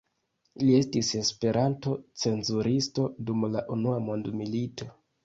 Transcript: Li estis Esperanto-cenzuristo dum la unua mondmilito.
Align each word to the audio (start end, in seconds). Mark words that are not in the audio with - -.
Li 0.61 0.71
estis 0.77 1.11
Esperanto-cenzuristo 1.19 3.05
dum 3.29 3.47
la 3.57 3.63
unua 3.77 3.99
mondmilito. 4.07 4.89